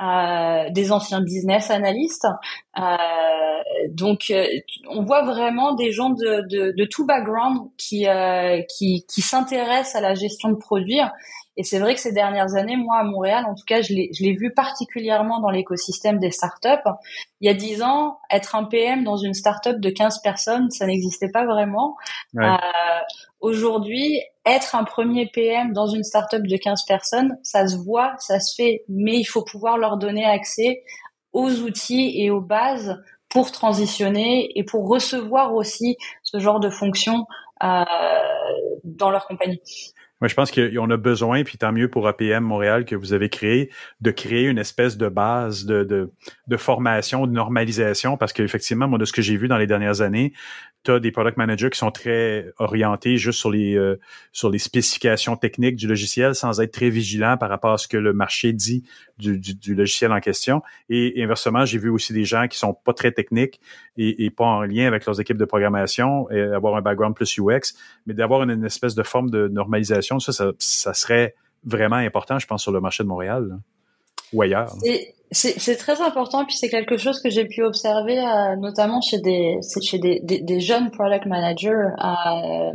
euh, 0.00 0.70
des 0.70 0.90
anciens 0.92 1.20
business 1.20 1.70
analystes. 1.70 2.26
Euh, 2.78 2.82
donc 3.90 4.30
euh, 4.30 4.46
on 4.88 5.02
voit 5.02 5.22
vraiment 5.22 5.74
des 5.74 5.92
gens 5.92 6.10
de, 6.10 6.46
de, 6.48 6.72
de 6.76 6.84
tout 6.84 7.06
background 7.06 7.68
qui, 7.76 8.08
euh, 8.08 8.62
qui, 8.68 9.04
qui 9.08 9.20
s'intéressent 9.20 9.96
à 9.96 10.00
la 10.00 10.14
gestion 10.14 10.50
de 10.50 10.56
produits 10.56 11.00
et 11.56 11.64
c'est 11.64 11.78
vrai 11.78 11.94
que 11.94 12.00
ces 12.00 12.12
dernières 12.12 12.54
années, 12.54 12.76
moi 12.76 12.98
à 12.98 13.04
Montréal, 13.04 13.44
en 13.46 13.54
tout 13.54 13.64
cas, 13.66 13.82
je 13.82 13.92
l'ai 13.92 14.36
vu 14.36 14.52
particulièrement 14.54 15.40
dans 15.40 15.50
l'écosystème 15.50 16.18
des 16.18 16.30
startups. 16.30 16.88
Il 17.40 17.46
y 17.46 17.50
a 17.50 17.54
dix 17.54 17.82
ans, 17.82 18.18
être 18.30 18.54
un 18.54 18.64
PM 18.64 19.04
dans 19.04 19.16
une 19.16 19.34
startup 19.34 19.78
de 19.78 19.90
15 19.90 20.20
personnes, 20.22 20.70
ça 20.70 20.86
n'existait 20.86 21.30
pas 21.30 21.44
vraiment. 21.44 21.96
Euh, 22.38 22.56
Aujourd'hui, 23.42 24.22
être 24.46 24.76
un 24.76 24.84
premier 24.84 25.26
PM 25.26 25.72
dans 25.72 25.88
une 25.88 26.04
startup 26.04 26.46
de 26.46 26.56
15 26.56 26.84
personnes, 26.86 27.36
ça 27.42 27.66
se 27.66 27.76
voit, 27.76 28.14
ça 28.18 28.38
se 28.38 28.54
fait, 28.54 28.84
mais 28.88 29.18
il 29.18 29.24
faut 29.24 29.42
pouvoir 29.42 29.78
leur 29.78 29.96
donner 29.96 30.24
accès 30.24 30.84
aux 31.32 31.50
outils 31.50 32.22
et 32.22 32.30
aux 32.30 32.40
bases 32.40 33.02
pour 33.28 33.50
transitionner 33.50 34.56
et 34.56 34.62
pour 34.62 34.86
recevoir 34.86 35.54
aussi 35.54 35.96
ce 36.22 36.38
genre 36.38 36.60
de 36.60 36.70
fonctions 36.70 37.26
euh, 37.64 37.84
dans 38.84 39.10
leur 39.10 39.26
compagnie. 39.26 39.60
Moi, 40.22 40.28
je 40.28 40.36
pense 40.36 40.52
qu'on 40.52 40.88
a 40.88 40.96
besoin, 40.96 41.42
puis 41.42 41.58
tant 41.58 41.72
mieux 41.72 41.88
pour 41.88 42.06
APM 42.06 42.44
Montréal 42.44 42.84
que 42.84 42.94
vous 42.94 43.12
avez 43.12 43.28
créé, 43.28 43.70
de 44.00 44.12
créer 44.12 44.46
une 44.46 44.58
espèce 44.58 44.96
de 44.96 45.08
base 45.08 45.64
de, 45.64 45.82
de, 45.82 46.12
de 46.46 46.56
formation, 46.56 47.26
de 47.26 47.32
normalisation, 47.32 48.16
parce 48.16 48.32
qu'effectivement, 48.32 48.86
moi, 48.86 49.00
de 49.00 49.04
ce 49.04 49.12
que 49.12 49.20
j'ai 49.20 49.36
vu 49.36 49.48
dans 49.48 49.58
les 49.58 49.66
dernières 49.66 50.00
années, 50.00 50.32
tu 50.84 50.90
as 50.90 51.00
des 51.00 51.12
product 51.12 51.36
managers 51.36 51.70
qui 51.70 51.78
sont 51.78 51.90
très 51.90 52.52
orientés 52.58 53.16
juste 53.16 53.38
sur 53.38 53.50
les 53.50 53.76
euh, 53.76 53.98
sur 54.32 54.50
les 54.50 54.58
spécifications 54.58 55.36
techniques 55.36 55.76
du 55.76 55.86
logiciel 55.86 56.34
sans 56.34 56.60
être 56.60 56.72
très 56.72 56.90
vigilants 56.90 57.36
par 57.36 57.48
rapport 57.48 57.72
à 57.72 57.78
ce 57.78 57.88
que 57.88 57.96
le 57.96 58.12
marché 58.12 58.52
dit 58.52 58.84
du, 59.18 59.38
du, 59.38 59.74
logiciel 59.74 60.12
en 60.12 60.20
question. 60.20 60.62
Et, 60.88 61.22
inversement, 61.22 61.64
j'ai 61.64 61.78
vu 61.78 61.88
aussi 61.90 62.12
des 62.12 62.24
gens 62.24 62.48
qui 62.48 62.58
sont 62.58 62.74
pas 62.74 62.92
très 62.92 63.12
techniques 63.12 63.60
et, 63.96 64.24
et, 64.24 64.30
pas 64.30 64.44
en 64.44 64.62
lien 64.62 64.86
avec 64.86 65.06
leurs 65.06 65.20
équipes 65.20 65.36
de 65.36 65.44
programmation 65.44 66.28
et 66.30 66.40
avoir 66.40 66.74
un 66.74 66.82
background 66.82 67.14
plus 67.14 67.38
UX, 67.38 67.74
mais 68.06 68.14
d'avoir 68.14 68.42
une, 68.42 68.64
espèce 68.64 68.94
de 68.94 69.02
forme 69.02 69.30
de 69.30 69.48
normalisation, 69.48 70.18
ça, 70.18 70.32
ça, 70.32 70.52
ça, 70.58 70.94
serait 70.94 71.34
vraiment 71.64 71.96
important, 71.96 72.38
je 72.38 72.46
pense, 72.46 72.62
sur 72.62 72.72
le 72.72 72.80
marché 72.80 73.04
de 73.04 73.08
Montréal 73.08 73.58
C'est 75.32 75.76
très 75.76 76.02
important, 76.02 76.44
puis 76.44 76.54
c'est 76.54 76.68
quelque 76.68 76.98
chose 76.98 77.20
que 77.22 77.30
j'ai 77.30 77.46
pu 77.46 77.62
observer, 77.62 78.18
euh, 78.18 78.56
notamment 78.56 79.00
chez 79.00 79.18
des 79.18 79.60
chez 79.82 79.98
des, 79.98 80.20
des, 80.20 80.60
jeunes 80.60 80.90
product 80.90 81.24
managers. 81.24 81.70
Euh, 81.70 82.72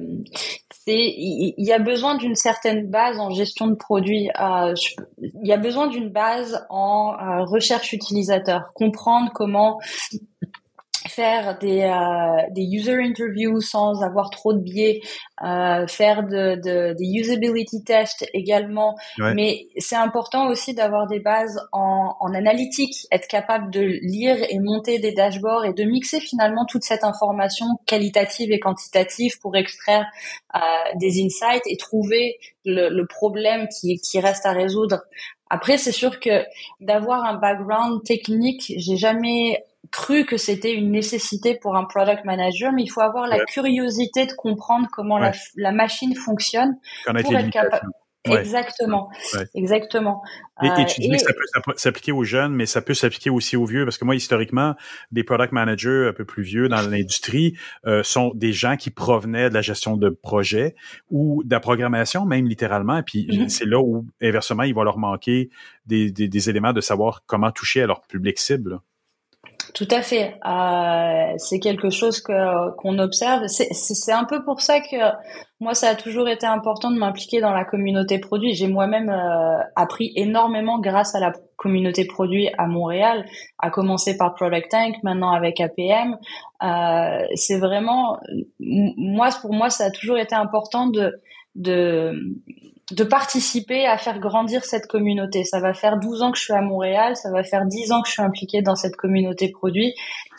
il 0.88 1.54
y, 1.58 1.74
a 1.74 1.80
besoin 1.80 2.16
d'une 2.16 2.36
certaine 2.36 2.88
base 2.88 3.20
en 3.20 3.30
gestion 3.30 3.68
de 3.68 3.76
produits. 3.76 4.30
Euh, 4.40 4.74
il 5.20 5.48
y 5.48 5.52
a 5.52 5.58
besoin 5.58 5.88
d'une 5.88 6.10
base 6.10 6.66
en 6.70 7.12
recherche 7.46 7.92
utilisateur, 7.92 8.72
comprendre 8.74 9.30
comment 9.36 9.80
faire 11.18 11.58
des, 11.58 11.82
euh, 11.82 12.44
des 12.52 12.62
user 12.62 12.98
interviews 13.02 13.60
sans 13.60 14.04
avoir 14.04 14.30
trop 14.30 14.54
de 14.54 14.60
biais, 14.60 15.02
euh, 15.44 15.88
faire 15.88 16.22
de, 16.22 16.56
de, 16.62 16.94
des 16.94 17.10
usability 17.22 17.84
tests 17.84 18.24
également. 18.34 18.96
Mais 19.34 19.68
c'est 19.78 19.96
important 19.96 20.48
aussi 20.48 20.76
d'avoir 20.76 21.08
des 21.08 21.20
bases 21.20 21.60
en, 21.72 22.16
en 22.20 22.34
analytique, 22.36 23.08
être 23.12 23.28
capable 23.28 23.72
de 23.72 23.82
lire 23.82 24.38
et 24.48 24.60
monter 24.60 25.00
des 25.00 25.12
dashboards 25.12 25.66
et 25.66 25.74
de 25.74 25.84
mixer 25.84 26.20
finalement 26.20 26.66
toute 26.66 26.84
cette 26.84 27.04
information 27.04 27.66
qualitative 27.88 28.52
et 28.52 28.60
quantitative 28.60 29.40
pour 29.42 29.56
extraire 29.56 30.06
euh, 30.56 30.60
des 31.02 31.24
insights 31.26 31.66
et 31.66 31.78
trouver 31.78 32.38
le, 32.64 32.90
le 32.90 33.08
problème 33.08 33.68
qui, 33.70 34.00
qui 34.00 34.20
reste 34.20 34.46
à 34.46 34.52
résoudre. 34.52 35.02
Après, 35.50 35.78
c'est 35.78 35.94
sûr 35.94 36.20
que 36.20 36.44
d'avoir 36.82 37.24
un 37.24 37.36
background 37.36 38.04
technique, 38.04 38.74
j'ai 38.78 38.98
jamais 38.98 39.64
cru 39.98 40.26
que 40.26 40.38
c'était 40.38 40.74
une 40.74 40.92
nécessité 40.92 41.58
pour 41.60 41.76
un 41.76 41.86
product 41.86 42.24
manager, 42.24 42.72
mais 42.72 42.84
il 42.84 42.88
faut 42.88 43.02
avoir 43.02 43.28
la 43.28 43.44
curiosité 43.46 44.28
de 44.28 44.34
comprendre 44.34 44.88
comment 44.92 45.18
la, 45.18 45.32
la, 45.56 45.72
machine 45.72 46.16
fonctionne 46.16 46.78
pour 47.06 47.36
être 47.36 47.50
capable. 47.50 47.90
Exactement, 48.26 49.10
exactement. 49.56 50.22
Et, 50.62 50.68
et 50.68 50.86
tu 50.86 51.02
dis 51.02 51.10
que 51.10 51.18
ça 51.18 51.34
peut 51.34 51.74
s'appliquer 51.78 52.12
aux 52.12 52.24
jeunes, 52.24 52.54
mais 52.54 52.68
ça 52.68 52.82
peut 52.82 52.94
s'appliquer 52.94 53.32
aussi 53.32 53.56
aux 53.56 53.66
vieux, 53.66 53.86
parce 53.86 53.98
que 53.98 54.06
moi, 54.06 54.16
historiquement, 54.16 54.76
des 55.12 55.24
product 55.24 55.52
managers 55.52 56.08
un 56.10 56.14
peu 56.14 56.26
plus 56.26 56.44
vieux 56.44 56.68
dans 56.68 56.82
l'industrie 56.82 57.58
euh, 57.88 58.04
sont 58.04 58.34
des 58.36 58.54
gens 58.54 58.76
qui 58.76 58.92
provenaient 58.92 59.50
de 59.50 59.54
la 59.54 59.62
gestion 59.62 59.98
de 59.98 60.10
projets 60.10 60.76
ou 61.10 61.42
de 61.44 61.52
la 61.52 61.60
programmation, 61.60 62.26
même 62.26 62.46
littéralement. 62.46 62.98
Et 62.98 63.04
puis 63.04 63.28
mm-hmm. 63.28 63.50
c'est 63.50 63.66
là 63.66 63.80
où, 63.80 64.06
inversement, 64.22 64.64
il 64.64 64.76
va 64.76 64.84
leur 64.84 65.00
manquer 65.00 65.50
des, 65.88 66.12
des, 66.12 66.28
des, 66.28 66.50
éléments 66.50 66.74
de 66.74 66.82
savoir 66.82 67.24
comment 67.26 67.52
toucher 67.52 67.82
à 67.82 67.88
leur 67.88 68.02
public 68.02 68.38
cible. 68.38 68.80
Tout 69.74 69.88
à 69.92 70.02
fait. 70.02 70.40
Euh, 70.46 71.34
c'est 71.38 71.60
quelque 71.60 71.90
chose 71.90 72.22
que 72.22 72.72
qu'on 72.76 73.00
observe. 73.00 73.48
C'est 73.48 74.12
un 74.12 74.26
peu 74.26 74.44
pour 74.44 74.62
ça 74.62 74.80
que 74.80 74.96
moi, 75.60 75.74
ça 75.74 75.90
a 75.90 75.96
toujours 75.96 76.28
été 76.28 76.46
important 76.46 76.92
de 76.92 76.98
m'impliquer 76.98 77.42
dans 77.42 77.52
la 77.52 77.66
communauté 77.66 78.20
produit. 78.20 78.54
J'ai 78.54 78.68
moi-même 78.68 79.10
euh, 79.10 79.58
appris 79.76 80.14
énormément 80.16 80.80
grâce 80.80 81.16
à 81.16 81.20
la 81.20 81.34
communauté 81.56 82.06
produit 82.06 82.50
à 82.58 82.68
Montréal, 82.68 83.26
à 83.58 83.70
commencer 83.70 84.18
par 84.18 84.36
Product 84.36 84.70
Tank, 84.70 84.96
maintenant 85.04 85.32
avec 85.32 85.60
APM. 85.60 86.18
Euh, 86.64 87.26
c'est 87.36 87.58
vraiment, 87.58 88.20
moi, 88.60 89.30
pour 89.42 89.54
moi, 89.54 89.70
ça 89.70 89.86
a 89.86 89.92
toujours 89.92 90.18
été 90.18 90.36
important 90.36 90.88
de 90.88 91.20
de 91.56 92.14
de 92.92 93.04
participer 93.04 93.86
à 93.86 93.98
faire 93.98 94.20
grandir 94.20 94.64
cette 94.64 94.88
communauté. 94.88 95.44
Ça 95.44 95.60
va 95.60 95.74
faire 95.74 95.98
12 95.98 96.22
ans 96.22 96.32
que 96.32 96.38
je 96.38 96.44
suis 96.44 96.54
à 96.54 96.62
Montréal, 96.62 97.16
ça 97.18 97.30
va 97.32 97.44
faire 97.44 97.66
10 97.66 97.92
ans 97.92 98.02
que 98.02 98.08
je 98.08 98.14
suis 98.14 98.22
impliquée 98.22 98.62
dans 98.62 98.76
cette 98.76 98.96
communauté 98.96 99.52
produit. 99.52 99.94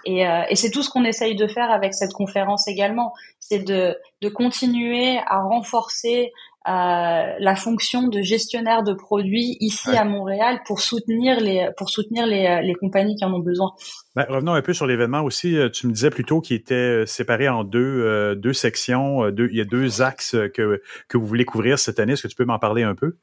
Et, 0.06 0.26
euh, 0.26 0.42
et 0.48 0.56
c'est 0.56 0.70
tout 0.70 0.82
ce 0.82 0.88
qu'on 0.88 1.04
essaye 1.04 1.36
de 1.36 1.46
faire 1.46 1.70
avec 1.70 1.92
cette 1.92 2.12
conférence 2.12 2.66
également. 2.66 3.12
C'est 3.38 3.58
de, 3.58 3.98
de 4.22 4.28
continuer 4.28 5.18
à 5.26 5.42
renforcer 5.42 6.32
la 6.68 7.56
fonction 7.56 8.08
de 8.08 8.22
gestionnaire 8.22 8.82
de 8.82 8.92
produits 8.92 9.56
ici 9.60 9.90
à 9.96 10.04
Montréal 10.04 10.60
pour 10.66 10.80
soutenir 10.80 11.40
les 11.40 11.68
pour 11.76 11.90
soutenir 11.90 12.26
les, 12.26 12.60
les 12.62 12.74
compagnies 12.74 13.16
qui 13.16 13.24
en 13.24 13.32
ont 13.32 13.40
besoin. 13.40 13.72
Ben, 14.14 14.26
revenons 14.28 14.52
un 14.52 14.62
peu 14.62 14.72
sur 14.72 14.86
l'événement 14.86 15.22
aussi. 15.22 15.56
Euh, 15.56 15.68
tu 15.68 15.86
me 15.86 15.92
disais 15.92 16.10
plutôt 16.10 16.40
qu'il 16.40 16.56
était 16.56 16.74
euh, 16.74 17.06
séparé 17.06 17.48
en 17.48 17.64
deux 17.64 18.36
deux 18.36 18.52
sections. 18.52 19.30
Deux, 19.30 19.48
il 19.50 19.56
y 19.56 19.60
a 19.60 19.64
deux 19.64 20.02
axes 20.02 20.36
que 20.54 20.82
que 21.08 21.16
vous 21.16 21.26
voulez 21.26 21.44
couvrir 21.44 21.78
cette 21.78 22.00
année. 22.00 22.12
Est-ce 22.12 22.22
que 22.22 22.28
tu 22.28 22.36
peux 22.36 22.44
m'en 22.44 22.58
parler 22.58 22.82
un 22.82 22.94
peu? 22.94 23.16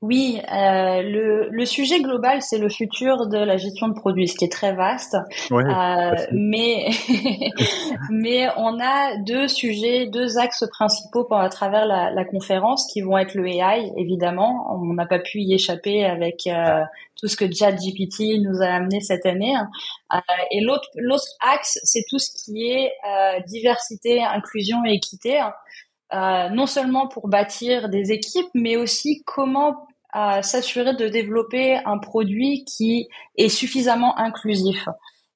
Oui, 0.00 0.40
euh, 0.52 1.02
le, 1.02 1.48
le, 1.50 1.64
sujet 1.66 2.00
global, 2.00 2.40
c'est 2.40 2.58
le 2.58 2.68
futur 2.68 3.26
de 3.26 3.36
la 3.36 3.56
gestion 3.56 3.88
de 3.88 3.94
produits, 3.94 4.28
ce 4.28 4.36
qui 4.36 4.44
est 4.44 4.52
très 4.52 4.72
vaste. 4.72 5.16
euh, 5.50 6.14
mais 6.30 6.86
mais 8.10 8.46
on 8.56 8.78
a 8.78 9.16
deux 9.16 9.48
sujets, 9.48 10.06
deux 10.06 10.38
axes 10.38 10.64
principaux 10.70 11.26
à 11.34 11.48
travers 11.48 11.84
la, 11.84 12.12
la, 12.12 12.24
conférence 12.24 12.86
qui 12.92 13.00
vont 13.00 13.18
être 13.18 13.34
le 13.34 13.48
AI, 13.48 13.90
évidemment. 13.96 14.68
On 14.72 14.94
n'a 14.94 15.06
pas 15.06 15.18
pu 15.18 15.40
y 15.40 15.52
échapper 15.52 16.04
avec 16.04 16.46
euh, 16.46 16.84
tout 17.20 17.26
ce 17.26 17.36
que 17.36 17.52
ChatGPT 17.52 18.40
nous 18.40 18.62
a 18.62 18.66
amené 18.66 19.00
cette 19.00 19.26
année. 19.26 19.54
Euh, 20.12 20.18
et 20.52 20.60
l'autre 20.60 20.88
l'autre 20.94 21.26
axe, 21.40 21.78
c'est 21.82 22.04
tout 22.08 22.18
ce 22.18 22.30
qui 22.30 22.70
est 22.70 22.92
euh, 23.06 23.40
diversité, 23.48 24.22
inclusion 24.22 24.84
et 24.86 24.92
équité. 24.92 25.40
Euh, 26.14 26.48
non 26.48 26.66
seulement 26.66 27.06
pour 27.06 27.28
bâtir 27.28 27.88
des 27.88 28.12
équipes, 28.12 28.48
mais 28.54 28.76
aussi 28.76 29.22
comment 29.26 29.86
euh, 30.16 30.40
s'assurer 30.40 30.94
de 30.94 31.06
développer 31.06 31.76
un 31.84 31.98
produit 31.98 32.64
qui 32.64 33.08
est 33.36 33.50
suffisamment 33.50 34.18
inclusif. 34.18 34.88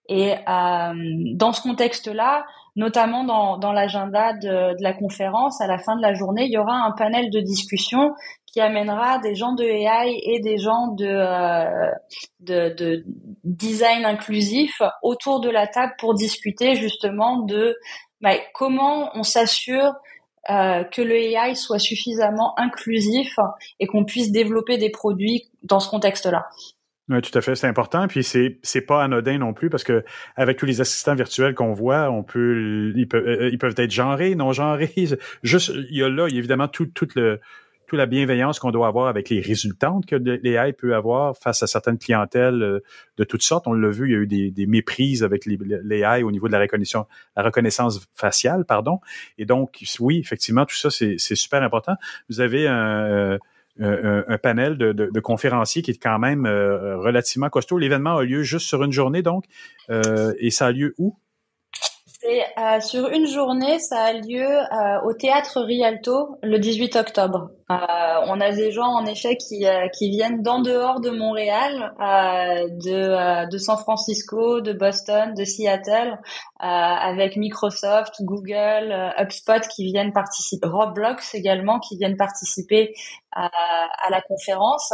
Et 0.09 0.33
euh, 0.33 0.93
dans 1.35 1.53
ce 1.53 1.61
contexte-là, 1.61 2.47
notamment 2.75 3.25
dans, 3.25 3.59
dans 3.59 3.73
l'agenda 3.73 4.33
de, 4.33 4.75
de, 4.77 4.83
la 4.83 4.95
conférence, 4.95 5.61
à 5.61 5.67
la 5.67 5.79
fin 5.79 5.95
de 5.95 6.01
la 6.03 6.15
journée, 6.15 6.47
il 6.47 6.53
y 6.53 6.59
aura 6.59 6.75
un 6.75 6.93
panel 6.93 7.31
de 7.31 7.41
discussion 7.41 8.15
qui 8.47 8.61
amènera 8.61 9.19
des 9.19 9.35
gens 9.35 9.53
de 9.53 9.65
AI 9.65 10.19
et 10.23 10.41
des 10.41 10.59
gens 10.59 10.89
de, 10.89 11.07
euh, 11.07 11.91
de, 12.41 12.75
de, 12.75 13.05
design 13.45 14.05
inclusif 14.05 14.81
autour 15.03 15.41
de 15.41 15.51
la 15.51 15.67
table 15.67 15.93
pour 15.99 16.15
discuter 16.15 16.75
justement 16.77 17.39
de 17.41 17.77
bah, 18.21 18.37
comment 18.55 19.11
on 19.15 19.23
s'assure 19.23 19.93
euh, 20.51 20.85
que 20.85 21.03
le 21.03 21.15
AI 21.15 21.55
soit 21.55 21.79
suffisamment 21.79 22.59
inclusif 22.59 23.39
et 23.79 23.87
qu'on 23.87 24.05
puisse 24.05 24.33
développer 24.33 24.79
des 24.79 24.91
produits 24.91 25.45
dans 25.63 25.81
ce 25.81 25.89
contexte-là. 25.89 26.49
Oui, 27.09 27.21
tout 27.21 27.37
à 27.37 27.41
fait, 27.41 27.55
c'est 27.57 27.67
important. 27.67 28.07
Puis 28.07 28.25
c'est 28.25 28.59
c'est 28.63 28.81
pas 28.81 29.03
anodin 29.03 29.39
non 29.39 29.53
plus 29.53 29.71
parce 29.71 29.85
que 29.85 30.05
avec 30.37 30.57
tous 30.57 30.67
les 30.67 30.81
assistants 30.81 31.15
virtuels 31.15 31.55
qu'on 31.55 31.73
voit, 31.73 32.11
on 32.11 32.23
peut 32.23 32.93
ils 32.97 33.09
peuvent 33.09 33.27
euh, 33.27 33.51
ils 33.51 33.59
peuvent 33.59 33.75
être 33.77 33.91
genrés, 33.91 34.35
non 34.35 34.53
genrés. 34.53 34.93
Juste 35.43 35.73
il 35.91 35.97
y 35.97 36.03
a 36.03 36.09
là 36.09 36.27
il 36.29 36.35
y 36.35 36.37
a 36.37 36.39
évidemment 36.39 36.69
tout 36.69 36.87
tout 36.87 37.09
le 37.17 37.41
la 37.97 38.07
bienveillance 38.07 38.59
qu'on 38.59 38.71
doit 38.71 38.87
avoir 38.87 39.09
avec 39.09 39.31
les 39.31 39.41
résultantes 39.41 40.07
que 40.07 40.17
l'AI 40.17 40.73
peut 40.73 40.95
avoir 40.95 41.37
face 41.37 41.63
à 41.63 41.67
certaines 41.67 41.99
clientèles 41.99 42.63
euh, 42.63 42.81
de 43.17 43.25
toutes 43.25 43.43
sortes. 43.43 43.67
On 43.67 43.73
l'a 43.73 43.91
vu, 43.91 44.09
il 44.09 44.13
y 44.13 44.15
a 44.15 44.19
eu 44.19 44.51
des, 44.51 44.67
méprises 44.67 45.23
avec 45.23 45.45
l'AI 45.47 46.23
au 46.23 46.31
niveau 46.31 46.49
de 46.49 46.53
la 46.53 46.61
reconnaissance, 46.61 48.09
faciale, 48.15 48.65
pardon. 48.65 49.01
Et 49.39 49.45
donc, 49.45 49.83
oui, 50.01 50.19
effectivement, 50.19 50.65
tout 50.65 50.77
ça, 50.77 50.91
c'est 50.91 51.19
super 51.19 51.63
important. 51.63 51.95
Vous 52.29 52.41
avez 52.41 52.67
un, 52.69 53.39
euh, 53.81 54.39
panel 54.43 54.77
de, 54.79 55.21
conférenciers 55.21 55.83
qui 55.83 55.91
est 55.91 56.03
quand 56.03 56.19
même 56.19 56.47
euh, 56.47 56.99
relativement 56.99 57.49
costaud. 57.49 57.79
L'événement 57.79 58.17
a 58.17 58.25
lieu 58.25 58.43
juste 58.43 58.67
sur 58.67 58.83
une 58.83 58.93
journée, 58.93 59.23
donc, 59.23 59.45
et 59.89 60.51
ça 60.51 60.67
a 60.67 60.73
lieu 60.73 60.95
où? 60.99 61.17
Sur 62.81 63.09
une 63.09 63.27
journée, 63.27 63.79
ça 63.81 64.05
a 64.05 64.13
lieu 64.13 64.47
au 65.05 65.13
théâtre 65.13 65.61
Rialto 65.61 66.39
le 66.43 66.59
18 66.59 66.97
octobre. 66.97 67.51
Euh, 67.73 68.25
on 68.27 68.41
a 68.41 68.53
des 68.53 68.71
gens 68.71 68.89
en 68.89 69.07
effet 69.07 69.37
qui, 69.37 69.67
euh, 69.67 69.87
viennent 70.01 70.43
d'en 70.43 70.61
dehors 70.61 71.01
de 71.01 71.11
Montréal, 71.11 71.95
euh, 72.01 73.47
de, 73.49 73.59
San 73.59 73.79
Francisco, 73.79 74.61
de 74.61 74.73
Boston, 74.73 75.35
de 75.35 75.45
Seattle, 75.45 76.19
avec 76.59 77.37
Microsoft, 77.37 78.15
Google, 78.21 79.13
HubSpot 79.19 79.61
qui 79.75 79.85
viennent 79.85 80.13
participer, 80.13 80.69
Roblox 80.69 81.35
également 81.35 81.81
qui 81.81 81.97
viennent 81.97 82.17
participer 82.17 82.95
à, 83.33 83.51
la 84.11 84.21
conférence. 84.21 84.93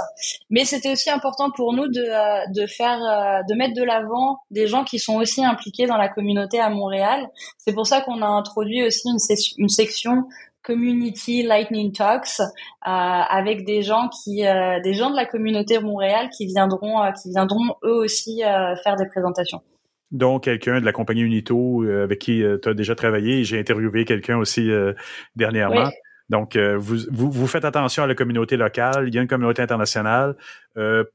Mais 0.49 0.65
c'était 0.65 0.93
aussi 0.93 1.11
important 1.11 1.51
pour 1.51 1.75
nous 1.75 1.89
de, 1.89 2.67
faire, 2.67 2.99
de 3.47 3.55
mettre 3.55 3.75
de 3.75 3.83
l'avant 3.83 4.39
des 4.51 4.67
gens 4.67 4.85
qui 4.85 4.99
sont 4.99 5.17
aussi 5.17 5.45
impliqués 5.45 5.87
dans 5.87 5.99
la 5.99 6.09
communauté 6.09 6.59
à 6.59 6.71
Montréal. 6.71 7.29
C'est 7.59 7.75
pour 7.75 7.87
ça 7.87 8.01
qu'on 8.01 8.23
a 8.23 8.27
introduit 8.27 8.87
aussi 8.87 9.09
une 9.59 9.69
section 9.69 10.25
community 10.69 11.43
lightning 11.43 11.93
talks 11.93 12.43
avec 12.83 13.65
des 13.65 13.83
gens 13.83 14.09
qui, 14.09 14.43
des 14.43 14.95
gens 14.95 15.11
de 15.11 15.17
la 15.17 15.25
communauté 15.25 15.81
Montréal 15.81 16.29
qui 16.37 16.47
viendront, 16.47 17.11
qui 17.21 17.31
viendront 17.31 17.75
eux 17.85 17.95
aussi 18.05 18.43
faire 18.85 18.97
des 18.97 19.07
présentations 19.07 19.63
dont 20.11 20.39
quelqu'un 20.39 20.81
de 20.81 20.87
la 20.87 20.93
compagnie 20.93 21.21
Unito 21.21 21.83
avec 21.83 22.19
qui 22.19 22.43
tu 22.63 22.69
as 22.69 22.75
déjà 22.75 22.95
travaillé. 22.95 23.45
J'ai 23.45 23.59
interviewé 23.59 24.05
quelqu'un 24.05 24.39
aussi 24.39 24.71
dernièrement. 25.37 25.91
Donc, 26.31 26.57
vous, 26.57 26.97
vous, 27.11 27.31
vous, 27.31 27.47
faites 27.47 27.65
attention 27.65 28.03
à 28.03 28.07
la 28.07 28.15
communauté 28.15 28.57
locale. 28.57 29.09
Il 29.09 29.15
y 29.15 29.19
a 29.19 29.23
une 29.23 29.29
communauté 29.29 29.63
internationale. 29.63 30.37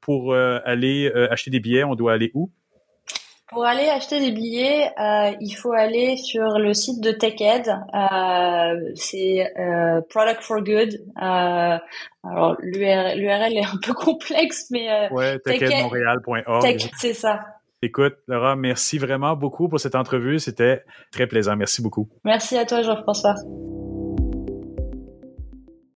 pour 0.01 0.35
aller 0.35 1.11
acheter 1.29 1.51
des 1.51 1.59
billets, 1.59 1.83
on 1.83 1.95
doit 1.95 2.13
aller 2.13 2.31
où? 2.33 2.51
Pour 3.53 3.65
aller 3.65 3.87
acheter 3.87 4.19
des 4.19 4.31
billets, 4.31 4.89
euh, 4.99 5.31
il 5.39 5.51
faut 5.51 5.73
aller 5.73 6.17
sur 6.17 6.57
le 6.57 6.73
site 6.73 7.01
de 7.01 7.11
TechEd. 7.11 7.67
Euh, 7.67 8.91
c'est 8.95 9.53
euh, 9.57 10.01
Product 10.09 10.41
for 10.41 10.61
Good. 10.63 11.01
Alors 11.15 12.57
l'URL 12.61 13.57
est 13.57 13.65
un 13.65 13.77
peu 13.81 13.93
complexe, 13.93 14.67
mais 14.71 15.09
ouais, 15.11 15.39
techedmontréal.org. 15.39 16.61
Tech, 16.61 16.89
c'est 16.97 17.13
ça. 17.13 17.41
Écoute, 17.81 18.15
Laura, 18.27 18.55
merci 18.55 18.97
vraiment 18.97 19.35
beaucoup 19.35 19.67
pour 19.67 19.79
cette 19.79 19.95
entrevue. 19.95 20.39
C'était 20.39 20.83
très 21.11 21.27
plaisant. 21.27 21.55
Merci 21.55 21.81
beaucoup. 21.81 22.07
Merci 22.23 22.57
à 22.57 22.65
toi, 22.65 22.81
Jean-François. 22.81 23.35